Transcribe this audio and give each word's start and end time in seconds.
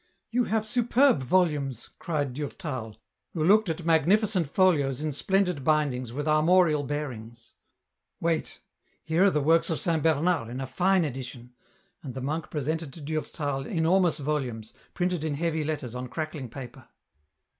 "You 0.31 0.45
have 0.45 0.65
superb 0.65 1.21
volumes," 1.21 1.91
cried 1.99 2.33
Durtal, 2.33 2.97
who 3.33 3.43
looked 3.43 3.69
at 3.69 3.85
magnificent 3.85 4.47
folios 4.49 5.01
in 5.01 5.11
splendid 5.11 5.63
bindings 5.63 6.11
with 6.11 6.27
armorial 6.27 6.81
bearings." 6.81 7.53
Wait; 8.19 8.61
here 9.03 9.23
are 9.25 9.29
the 9.29 9.41
works 9.41 9.69
of 9.69 9.79
Saint 9.79 10.01
Bernard 10.01 10.49
in 10.49 10.59
a 10.59 10.65
fine 10.65 11.05
edition," 11.05 11.53
and 12.01 12.15
the 12.15 12.19
monk 12.21 12.49
presented 12.49 12.91
to 12.93 12.99
Durtal 12.99 13.67
enormous 13.67 14.17
volumes, 14.17 14.73
printed 14.95 15.23
in 15.23 15.35
heavy 15.35 15.63
letters 15.63 15.93
on 15.93 16.07
crackling 16.07 16.49
paper. 16.49 16.87